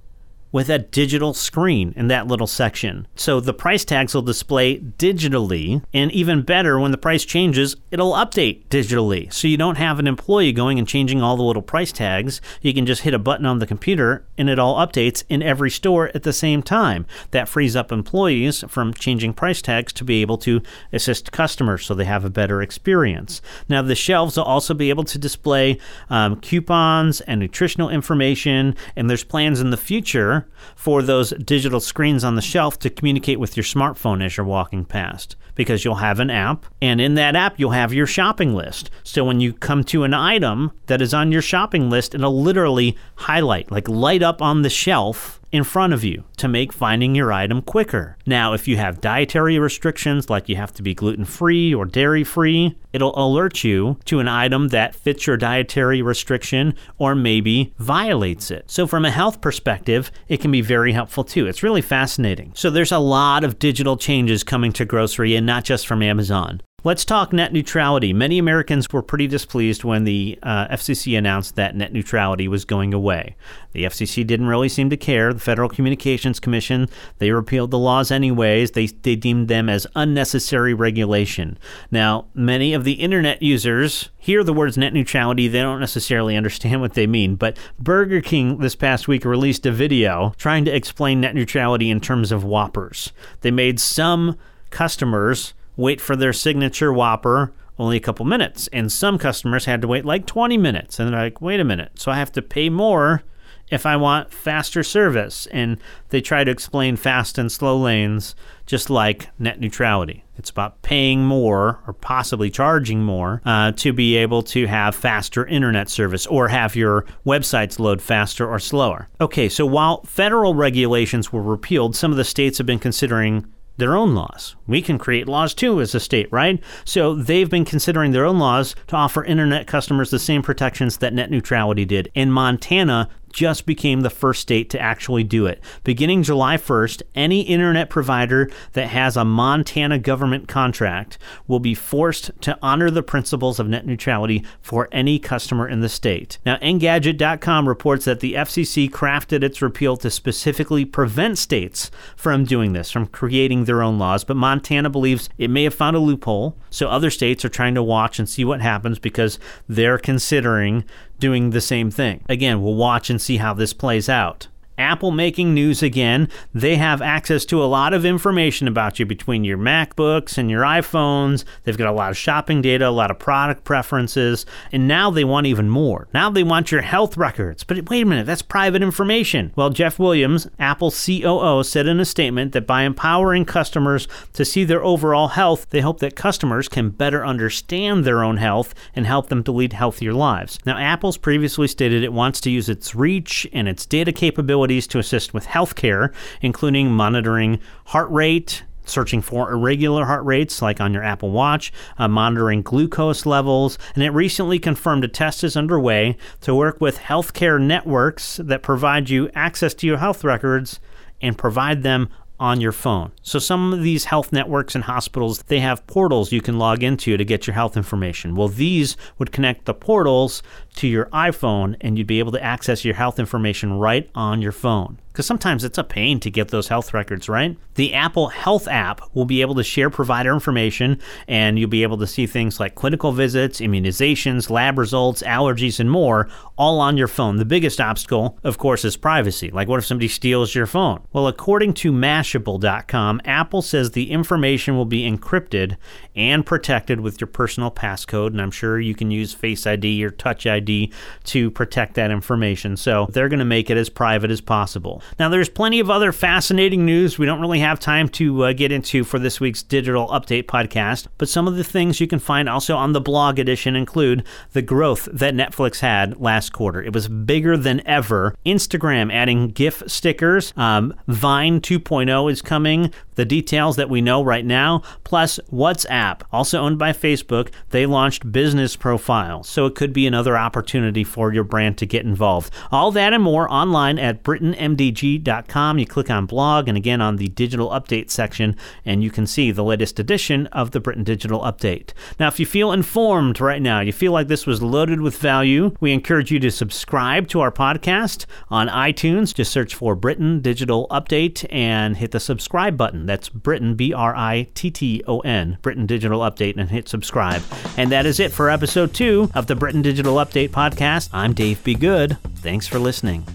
with 0.56 0.70
a 0.70 0.80
digital 0.80 1.34
screen 1.34 1.94
in 1.98 2.08
that 2.08 2.28
little 2.28 2.48
section. 2.48 3.06
So 3.14 3.42
the 3.42 3.54
price 3.54 3.84
tags 3.84 4.16
will 4.16 4.22
display 4.22 4.80
digitally, 4.80 5.84
and 5.94 6.10
even 6.14 6.44
better, 6.44 6.80
when 6.80 6.92
the 6.92 6.98
price 6.98 7.26
changes, 7.26 7.76
it'll 7.92 8.14
update 8.14 8.66
digitally. 8.68 9.34
So 9.34 9.50
you 9.50 9.58
don't 9.58 9.76
have 9.76 10.00
an 10.00 10.08
employee 10.08 10.54
going 10.54 10.80
and 10.80 10.88
changing 10.88 11.22
all 11.22 11.36
the 11.36 11.44
little 11.44 11.62
price 11.62 11.92
tags. 11.92 12.40
You 12.62 12.74
can 12.74 12.86
just 12.86 13.02
hit 13.02 13.14
a 13.14 13.20
button 13.20 13.46
on 13.46 13.60
the 13.60 13.68
computer 13.68 14.26
and 14.38 14.50
it 14.50 14.58
all 14.58 14.78
updates 14.78 15.26
in 15.28 15.44
every 15.44 15.70
store 15.70 16.10
at 16.16 16.24
the 16.24 16.32
same 16.32 16.64
time. 16.64 17.06
That 17.32 17.50
frees 17.50 17.76
up 17.76 17.92
employees 17.92 18.64
from 18.70 18.94
changing 18.94 19.34
price 19.34 19.62
tags 19.62 19.92
to 19.92 20.06
be 20.06 20.22
able 20.22 20.38
to 20.38 20.62
assist 20.94 21.34
customers 21.34 21.86
so 21.86 21.94
they 21.94 22.06
have 22.06 22.24
a 22.24 22.30
better 22.30 22.62
experience. 22.62 23.42
Now, 23.68 23.82
the 23.82 23.94
shelves 23.94 24.38
will 24.38 24.46
also 24.46 24.74
be 24.74 24.90
able 24.90 25.04
to 25.04 25.18
display 25.18 25.80
um, 26.10 26.40
coupons 26.40 27.20
and 27.20 27.42
nutritional 27.42 27.90
information, 27.90 28.78
and 28.96 29.10
there's 29.10 29.26
plans 29.26 29.60
in 29.60 29.72
the 29.72 29.76
future 29.76 30.45
for 30.76 31.02
those 31.02 31.32
digital 31.32 31.80
screens 31.80 32.24
on 32.24 32.36
the 32.36 32.42
shelf 32.42 32.80
to 32.80 32.90
communicate 32.90 33.40
with 33.40 33.56
your 33.56 33.64
smartphone 33.64 34.24
as 34.24 34.38
you're 34.38 34.46
walking 34.46 34.86
past 34.86 35.36
because 35.56 35.86
you'll 35.86 35.96
have 35.96 36.20
an 36.20 36.30
app 36.30 36.66
and 36.82 37.00
in 37.00 37.16
that 37.16 37.36
app 37.36 37.60
you'll 37.60 37.72
have 37.72 37.94
your 37.94 38.06
shopping 38.06 38.54
list. 38.54 38.90
So 39.04 39.24
when 39.24 39.40
you 39.40 39.54
come 39.54 39.84
to 39.86 40.04
an 40.04 40.14
item 40.14 40.72
that 40.88 41.02
is 41.02 41.14
on 41.14 41.32
your 41.32 41.42
shopping 41.42 41.90
list, 41.90 42.14
it'll 42.14 42.42
literally 42.42 42.98
highlight, 43.16 43.72
like 43.72 43.88
light 43.88 44.22
up 44.22 44.42
on 44.42 44.62
the 44.62 44.70
shelf 44.70 45.40
in 45.56 45.64
front 45.64 45.94
of 45.94 46.04
you 46.04 46.24
to 46.38 46.48
make 46.48 46.74
finding 46.74 47.16
your 47.16 47.32
item 47.32 47.62
quicker. 47.62 48.18
Now, 48.26 48.54
if 48.54 48.68
you 48.68 48.78
have 48.78 49.02
dietary 49.02 49.58
restrictions, 49.58 50.30
like 50.30 50.50
you 50.50 50.56
have 50.58 50.74
to 50.74 50.84
be 50.84 50.94
gluten 50.94 51.26
free 51.26 51.74
or 51.74 51.86
dairy 51.86 52.24
free, 52.24 52.78
it'll 52.94 53.18
alert 53.18 53.64
you 53.64 53.98
to 54.06 54.20
an 54.20 54.28
item 54.28 54.68
that 54.70 54.96
fits 54.96 55.26
your 55.26 55.38
dietary 55.38 56.02
restriction 56.02 56.76
or 56.98 57.16
maybe 57.16 57.74
violates 57.80 58.52
it. 58.52 58.70
So, 58.70 58.86
from 58.86 59.06
a 59.06 59.12
health 59.12 59.42
perspective, 59.42 60.12
it 60.28 60.42
can 60.42 60.52
be 60.52 60.62
very 60.62 60.92
helpful 60.92 61.24
too. 61.24 61.48
It's 61.48 61.64
really 61.64 61.82
fascinating. 61.82 62.52
So, 62.56 62.70
there's 62.70 62.92
a 62.92 63.00
lot 63.00 63.44
of 63.44 63.60
digital 63.60 63.98
changes 63.98 64.44
coming 64.44 64.74
to 64.74 64.86
grocery 64.86 65.36
and 65.36 65.46
not 65.46 65.64
just 65.64 65.88
from 65.88 66.04
Amazon. 66.04 66.62
Let's 66.86 67.04
talk 67.04 67.34
net 67.34 67.52
neutrality. 67.52 68.14
Many 68.14 68.38
Americans 68.38 68.94
were 68.94 69.02
pretty 69.02 69.26
displeased 69.26 69.84
when 69.84 70.04
the 70.04 70.38
uh, 70.44 70.68
FCC 70.68 71.18
announced 71.18 71.56
that 71.56 71.76
net 71.76 71.92
neutrality 71.92 72.48
was 72.48 72.64
going 72.64 72.94
away. 72.94 73.36
The 73.72 73.86
FCC 73.86 74.26
didn't 74.26 74.46
really 74.46 74.70
seem 74.70 74.92
to 74.92 74.96
care. 74.96 75.34
The 75.34 75.40
Federal 75.40 75.68
Communications 75.68 76.40
Commission, 76.40 76.88
they 77.18 77.32
repealed 77.32 77.72
the 77.72 77.80
laws 77.80 78.12
anyways. 78.12 78.72
They, 78.72 78.86
they 78.86 79.16
deemed 79.16 79.48
them 79.48 79.68
as 79.68 79.88
unnecessary 79.96 80.76
regulation. 80.76 81.58
Now, 81.90 82.28
many 82.36 82.76
of 82.76 82.84
the 82.84 82.94
internet 82.94 83.42
users 83.42 84.10
hear 84.20 84.44
the 84.44 84.54
words 84.54 84.78
net 84.78 84.94
neutrality. 84.94 85.48
They 85.48 85.64
don't 85.64 85.80
necessarily 85.80 86.38
understand 86.38 86.82
what 86.82 86.94
they 86.94 87.08
mean. 87.08 87.34
But 87.34 87.58
Burger 87.80 88.22
King 88.22 88.60
this 88.60 88.76
past 88.76 89.08
week 89.08 89.26
released 89.26 89.66
a 89.66 89.72
video 89.72 90.36
trying 90.38 90.66
to 90.66 90.76
explain 90.76 91.22
net 91.22 91.34
neutrality 91.34 91.90
in 91.90 92.00
terms 92.00 92.32
of 92.32 92.44
Whoppers. 92.44 93.12
They 93.42 93.50
made 93.50 93.80
some 93.80 94.38
customers 94.70 95.56
wait 95.78 96.02
for 96.02 96.16
their 96.16 96.34
signature 96.34 96.92
Whopper 96.92 97.54
only 97.78 97.98
a 97.98 98.02
couple 98.02 98.26
minutes. 98.26 98.68
And 98.72 98.92
some 98.92 99.18
customers 99.18 99.66
had 99.66 99.82
to 99.82 99.88
wait 99.88 100.06
like 100.06 100.26
20 100.26 100.58
minutes. 100.58 101.00
And 101.00 101.12
they're 101.12 101.20
like, 101.20 101.42
wait 101.42 101.60
a 101.60 101.66
minute. 101.66 102.00
So 102.00 102.12
I 102.12 102.16
have 102.16 102.32
to 102.34 102.42
pay 102.42 102.70
more 102.70 103.24
if 103.70 103.86
I 103.86 103.96
want 103.96 104.32
faster 104.32 104.84
service. 104.84 105.48
And 105.48 105.78
they 106.10 106.22
try 106.22 106.44
to 106.44 106.52
explain 106.52 106.96
fast 106.96 107.38
and 107.38 107.52
slow 107.52 107.78
lanes 107.78 108.36
just 108.66 108.90
like 108.90 109.30
net 109.40 109.60
neutrality. 109.60 110.24
It's 110.38 110.50
about 110.50 110.82
paying 110.82 111.24
more 111.24 111.80
or 111.88 111.94
possibly 111.94 112.50
charging 112.50 113.02
more 113.04 113.42
uh, 113.46 113.72
to 113.74 113.94
be 113.94 114.18
able 114.18 114.44
to 114.44 114.68
have 114.68 114.96
faster 114.96 115.46
internet 115.46 115.90
service 115.90 116.28
or 116.28 116.50
have 116.50 116.76
your 116.76 117.06
websites 117.26 117.80
load 117.80 118.02
faster 118.02 118.48
or 118.48 118.60
slower. 118.60 119.08
Okay, 119.22 119.48
so 119.48 119.66
while 119.66 120.04
federal 120.04 120.54
regulations 120.54 121.32
were 121.32 121.42
repealed, 121.42 121.96
some 121.96 122.12
of 122.12 122.18
the 122.18 122.24
states 122.24 122.58
have 122.58 122.68
been 122.68 122.80
considering 122.80 123.46
their 123.78 123.96
own 123.96 124.16
laws. 124.16 124.56
We 124.68 124.82
can 124.82 124.98
create 124.98 125.28
laws 125.28 125.54
too 125.54 125.82
as 125.82 125.94
a 125.94 126.00
state, 126.00 126.32
right? 126.32 126.62
So 126.86 127.16
they've 127.16 127.50
been 127.50 127.66
considering 127.66 128.12
their 128.12 128.26
own 128.26 128.40
laws 128.40 128.76
to 128.88 128.96
offer 128.96 129.24
internet 129.24 129.68
customers 129.68 130.10
the 130.10 130.20
same 130.20 130.42
protections 130.42 130.98
that 130.98 131.14
net 131.14 131.30
neutrality 131.30 131.86
did. 131.86 132.12
In 132.14 132.32
Montana, 132.32 133.10
just 133.36 133.66
became 133.66 134.00
the 134.00 134.10
first 134.10 134.42
state 134.42 134.70
to 134.70 134.80
actually 134.80 135.24
do 135.26 135.46
it. 135.46 135.62
Beginning 135.84 136.24
July 136.24 136.56
1st, 136.56 137.02
any 137.16 137.42
internet 137.42 137.90
provider 137.90 138.50
that 138.72 138.88
has 138.88 139.18
a 139.18 139.26
Montana 139.26 140.00
government 140.00 140.48
contract 140.48 141.18
will 141.46 141.60
be 141.60 141.76
forced 141.76 142.32
to 142.40 142.58
honor 142.62 142.90
the 142.90 143.04
principles 143.04 143.60
of 143.60 143.68
net 143.68 143.86
neutrality 143.86 144.46
for 144.62 144.88
any 144.94 145.20
customer 145.20 145.68
in 145.68 145.82
the 145.82 145.90
state. 145.90 146.38
Now, 146.46 146.56
Engadget.com 146.58 147.68
reports 147.68 148.06
that 148.06 148.22
the 148.22 148.36
FCC 148.36 148.90
crafted 148.90 149.44
its 149.44 149.62
repeal 149.62 149.98
to 149.98 150.10
specifically 150.10 150.86
prevent 150.86 151.38
states 151.38 151.92
from 152.16 152.46
doing 152.46 152.72
this, 152.72 152.90
from 152.90 153.06
creating 153.06 153.66
their 153.66 153.84
own 153.84 154.00
laws, 154.00 154.24
but 154.24 154.38
Montana 154.38 154.90
believes 154.90 155.30
it 155.38 155.50
may 155.50 155.66
have 155.66 155.74
found 155.76 155.98
a 155.98 156.00
loophole, 156.00 156.56
so 156.70 156.88
other 156.88 157.10
states 157.10 157.44
are 157.44 157.50
trying 157.50 157.76
to 157.76 157.84
watch 157.84 158.18
and 158.18 158.30
see 158.30 158.46
what 158.46 158.62
happens 158.62 158.98
because 158.98 159.40
they're 159.68 159.98
considering 159.98 160.86
doing 161.20 161.52
the 161.52 161.62
same 161.62 161.92
thing. 161.92 162.24
Again, 162.28 162.62
we'll 162.62 162.76
watch 162.76 163.10
and 163.10 163.22
see 163.22 163.38
how 163.38 163.54
this 163.54 163.74
plays 163.74 164.10
out. 164.10 164.48
Apple 164.78 165.12
making 165.12 165.54
news 165.54 165.82
again. 165.82 166.30
They 166.54 166.76
have 166.76 167.02
access 167.02 167.46
to 167.46 167.64
a 167.64 167.66
lot 167.66 167.94
of 167.94 168.06
information 168.06 168.68
about 168.68 169.00
you 169.00 169.06
between 169.06 169.44
your 169.44 169.58
MacBooks 169.58 170.38
and 170.38 170.50
your 170.50 170.64
iPhones. 170.64 171.46
They've 171.64 171.78
got 171.78 171.90
a 171.90 171.96
lot 171.96 172.12
of 172.12 172.18
shopping 172.18 172.62
data, 172.62 172.88
a 172.88 172.90
lot 172.90 173.12
of 173.12 173.20
product 173.20 173.64
preferences, 173.64 174.46
and 174.72 174.88
now 174.88 175.10
they 175.10 175.24
want 175.24 175.48
even 175.48 175.70
more. 175.70 176.08
Now 176.14 176.30
they 176.30 176.44
want 176.44 176.72
your 176.72 176.82
health 176.82 177.16
records. 177.16 177.64
But 177.64 177.90
wait 177.90 178.04
a 178.04 178.06
minute, 178.06 178.26
that's 178.26 178.42
private 178.42 178.82
information. 178.82 179.54
Well, 179.56 179.70
Jeff 179.70 179.98
Williams, 179.98 180.48
Apple 180.60 180.92
COO, 180.92 181.64
said 181.64 181.88
in 181.88 182.00
a 182.00 182.06
statement 182.06 182.52
that 182.52 182.68
by 182.68 182.84
empowering 182.84 183.46
customers 183.46 184.08
to 184.34 184.44
see 184.44 184.64
their 184.64 184.84
overall 184.84 185.30
health, 185.30 185.68
they 185.70 185.82
hope 185.82 186.00
that 186.00 186.16
customers 186.16 186.68
can 186.68 186.90
better 186.90 187.26
understand 187.26 188.04
their 188.04 188.24
own 188.24 188.38
health 188.38 188.74
and 188.96 189.06
help 189.06 189.30
them 189.30 189.44
to 189.44 189.52
lead 189.52 189.74
healthier 189.74 190.14
lives. 190.14 190.60
Now, 190.66 190.78
Apple's 190.78 191.18
previously 191.18 191.68
stated 191.68 192.04
it 192.04 192.14
wants 192.14 192.42
to 192.42 192.52
use 192.52 192.68
its 192.68 192.94
reach 192.94 193.48
and 193.54 193.68
its 193.68 193.86
data 193.86 194.12
capabilities 194.12 194.65
to 194.68 195.00
assist 195.00 195.34
with 195.34 195.48
healthcare, 195.48 196.14
including 196.42 196.92
monitoring 196.92 197.60
heart 197.86 198.10
rate, 198.12 198.64
searching 198.86 199.22
for 199.22 199.52
irregular 199.52 200.06
heart 200.06 200.24
rates, 200.26 200.62
like 200.62 200.80
on 200.80 200.94
your 200.94 201.04
Apple 201.04 201.32
Watch, 201.32 201.74
uh, 201.98 202.08
monitoring 202.08 202.62
glucose 202.62 203.26
levels, 203.26 203.78
and 203.96 204.04
it 204.04 204.12
recently 204.12 204.60
confirmed 204.60 205.04
a 205.04 205.08
test 205.08 205.44
is 205.44 205.58
underway 205.58 206.18
to 206.42 206.56
work 206.56 206.80
with 206.80 207.00
healthcare 207.00 207.62
networks 207.62 208.38
that 208.44 208.64
provide 208.64 209.10
you 209.10 209.30
access 209.34 209.74
to 209.76 209.88
your 209.88 209.98
health 209.98 210.24
records 210.24 210.80
and 211.22 211.38
provide 211.38 211.84
them 211.84 212.10
on 212.40 212.60
your 212.60 212.74
phone. 212.74 213.12
So 213.22 213.40
some 213.40 213.72
of 213.72 213.82
these 213.82 214.06
health 214.06 214.34
networks 214.34 214.76
and 214.76 214.84
hospitals, 214.84 215.42
they 215.44 215.62
have 215.62 215.88
portals 215.88 216.34
you 216.34 216.42
can 216.42 216.60
log 216.60 216.84
into 216.84 217.16
to 217.16 217.24
get 217.24 217.48
your 217.48 217.54
health 217.54 217.78
information. 217.78 218.36
Well, 218.36 218.50
these 218.50 218.98
would 219.18 219.32
connect 219.32 219.66
the 219.66 219.74
portals 219.74 220.44
to 220.76 220.88
your 220.88 221.06
iPhone 221.08 221.76
and 221.82 221.98
you'd 221.98 222.08
be 222.08 222.20
able 222.20 222.32
to 222.34 222.44
access 222.44 222.86
your 222.86 222.96
health 222.96 223.20
information 223.20 223.74
right 223.74 224.10
on 224.16 224.42
your 224.42 224.52
phone 224.52 225.00
because 225.16 225.26
sometimes 225.26 225.64
it's 225.64 225.78
a 225.78 225.84
pain 225.84 226.20
to 226.20 226.30
get 226.30 226.50
those 226.50 226.68
health 226.68 226.94
records, 226.94 227.30
right? 227.30 227.58
The 227.76 227.94
Apple 227.94 228.28
Health 228.28 228.68
app 228.68 229.00
will 229.14 229.24
be 229.24 229.40
able 229.40 229.56
to 229.56 229.64
share 229.64 229.90
provider 229.90 230.34
information 230.34 231.00
and 231.26 231.58
you'll 231.58 231.70
be 231.70 231.84
able 231.84 231.98
to 232.00 232.08
see 232.08 232.28
things 232.28 232.60
like 232.60 232.76
clinical 232.76 233.14
visits, 233.14 233.62
immunizations, 233.62 234.50
lab 234.50 234.78
results, 234.78 235.24
allergies, 235.24 235.80
and 235.80 235.90
more 235.90 236.28
all 236.58 236.82
on 236.82 236.98
your 236.98 237.08
phone. 237.08 237.38
The 237.38 237.46
biggest 237.46 237.80
obstacle, 237.80 238.38
of 238.44 238.58
course, 238.58 238.84
is 238.84 238.98
privacy. 238.98 239.52
Like, 239.52 239.70
what 239.70 239.80
if 239.80 239.86
somebody 239.86 240.10
steals 240.10 240.54
your 240.54 240.66
phone? 240.66 241.02
Well, 241.14 241.28
according 241.28 241.76
to 241.76 241.94
Mashable.com, 241.94 243.22
Apple 243.24 243.62
says 243.62 243.92
the 243.92 244.12
information 244.12 244.76
will 244.76 244.86
be 244.86 245.10
encrypted 245.10 245.78
and 246.14 246.46
protected 246.46 247.00
with 247.00 247.22
your 247.22 247.28
personal 247.28 247.72
passcode, 247.72 248.28
and 248.28 248.42
I'm 248.42 248.52
sure 248.52 248.82
you 248.82 248.96
can 248.96 249.12
use 249.12 249.34
Face 249.34 249.66
ID 249.66 250.04
or 250.04 250.12
Touch 250.12 250.46
ID 250.46 250.65
to 250.66 251.52
protect 251.52 251.96
that 251.96 252.12
information. 252.12 252.78
So 252.78 253.08
they're 253.12 253.30
going 253.30 253.40
to 253.40 253.46
make 253.46 253.70
it 253.70 253.78
as 253.78 253.90
private 253.90 254.32
as 254.32 254.42
possible. 254.42 255.02
Now, 255.20 255.30
there's 255.30 255.50
plenty 255.50 255.80
of 255.80 255.90
other 255.90 256.12
fascinating 256.12 256.86
news 256.86 257.18
we 257.18 257.26
don't 257.26 257.42
really 257.42 257.60
have 257.60 257.80
time 257.80 258.10
to 258.10 258.46
uh, 258.46 258.54
get 258.54 258.72
into 258.72 259.04
for 259.04 259.20
this 259.20 259.40
week's 259.40 259.64
digital 259.64 260.08
update 260.08 260.46
podcast, 260.46 261.08
but 261.18 261.30
some 261.30 261.48
of 261.48 261.56
the 261.56 261.64
things 261.64 262.00
you 262.00 262.08
can 262.08 262.20
find 262.20 262.50
also 262.50 262.76
on 262.76 262.94
the 262.94 263.02
blog 263.02 263.40
edition 263.40 263.76
include 263.76 264.26
the 264.54 264.62
growth 264.62 265.08
that 265.12 265.34
Netflix 265.34 265.80
had 265.80 266.20
last 266.20 266.52
quarter. 266.52 266.82
It 266.82 266.94
was 266.94 267.08
bigger 267.08 267.58
than 267.58 267.86
ever. 267.88 268.36
Instagram 268.46 269.14
adding 269.14 269.50
GIF 269.50 269.84
stickers, 269.88 270.54
um, 270.58 270.94
Vine 271.08 271.62
2.0 271.62 272.32
is 272.32 272.42
coming, 272.42 272.94
the 273.16 273.26
details 273.26 273.76
that 273.78 273.90
we 273.90 274.02
know 274.02 274.24
right 274.24 274.46
now, 274.46 274.82
plus 275.04 275.40
WhatsApp, 275.52 276.22
also 276.32 276.60
owned 276.60 276.78
by 276.78 276.92
Facebook, 276.92 277.50
they 277.70 277.86
launched 277.86 278.32
business 278.32 278.76
profiles. 278.76 279.48
So 279.48 279.66
it 279.66 279.76
could 279.76 279.94
be 279.94 280.06
another 280.06 280.38
opportunity 280.38 280.55
for 281.04 281.34
your 281.34 281.44
brand 281.44 281.78
to 281.78 281.86
get 281.86 282.06
involved. 282.06 282.54
All 282.72 282.92
that 282.92 283.14
and 283.14 283.24
more 283.24 283.52
online 283.52 284.00
at 284.00 284.24
BrittonMDG.com. 284.24 285.80
You 285.80 285.86
click 285.86 286.10
on 286.10 286.26
blog 286.26 286.68
and 286.68 286.78
again 286.78 287.02
on 287.02 287.18
the 287.18 287.28
digital 287.30 287.70
update 287.70 288.10
section, 288.10 288.56
and 288.86 289.04
you 289.04 289.12
can 289.12 289.26
see 289.26 289.52
the 289.52 289.64
latest 289.64 290.00
edition 290.00 290.48
of 290.48 290.72
the 290.72 290.80
Britton 290.80 291.04
Digital 291.04 291.42
Update. 291.42 291.92
Now, 292.20 292.28
if 292.28 292.40
you 292.40 292.46
feel 292.46 292.72
informed 292.72 293.40
right 293.40 293.62
now, 293.62 293.80
you 293.80 293.92
feel 293.92 294.12
like 294.12 294.28
this 294.28 294.46
was 294.46 294.62
loaded 294.62 295.02
with 295.02 295.18
value, 295.18 295.76
we 295.80 295.92
encourage 295.92 296.32
you 296.32 296.40
to 296.40 296.52
subscribe 296.52 297.28
to 297.30 297.42
our 297.42 297.52
podcast 297.52 298.26
on 298.50 298.68
iTunes. 298.68 299.34
Just 299.34 299.52
search 299.52 299.76
for 299.76 299.96
Britton 299.96 300.42
Digital 300.42 300.88
Update 300.90 301.46
and 301.52 301.98
hit 301.98 302.12
the 302.12 302.20
subscribe 302.20 302.78
button. 302.78 303.06
That's 303.06 303.30
Britton, 303.30 303.76
B 303.76 303.94
R 303.94 304.16
I 304.16 304.48
T 304.54 304.72
T 304.72 305.04
O 305.08 305.20
N, 305.22 305.58
Britton 305.62 305.86
Digital 305.86 306.20
Update, 306.22 306.58
and 306.58 306.70
hit 306.70 306.88
subscribe. 306.88 307.42
And 307.78 307.92
that 307.92 308.06
is 308.06 308.20
it 308.20 308.32
for 308.32 308.50
episode 308.50 308.94
two 308.94 309.30
of 309.34 309.48
the 309.48 309.56
Britton 309.56 309.82
Digital 309.82 310.16
Update 310.16 310.45
podcast. 310.48 311.10
I'm 311.14 311.34
Dave 311.34 311.64
Be 311.64 311.76
Good. 311.76 312.18
Thanks 312.38 312.68
for 312.68 312.80
listening. 312.80 313.26